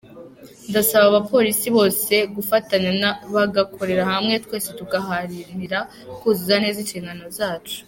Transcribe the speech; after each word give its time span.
Ndasaba 0.69 1.05
abapolisi 1.07 1.67
bose 1.77 2.13
gufatanya 2.35 3.09
bagakorera 3.35 4.03
hamwe 4.11 4.33
twese 4.45 4.69
tugaharanira 4.79 5.79
kuzuza 6.19 6.55
neza 6.63 6.79
inshingano 6.83 7.23
zacu. 7.39 7.77